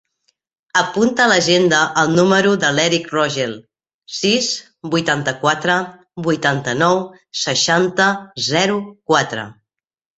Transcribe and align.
Apunta 0.79 1.25
a 1.25 1.29
l'agenda 1.31 1.81
el 2.03 2.09
número 2.19 2.53
de 2.63 2.71
l'Erick 2.79 3.13
Rogel: 3.17 3.55
sis, 4.23 4.49
vuitanta-quatre, 4.97 5.79
vuitanta-nou, 6.33 7.07
seixanta, 7.47 8.13
zero, 8.53 8.85
quatre. 9.13 9.51